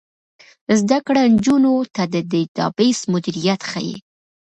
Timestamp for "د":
2.13-2.15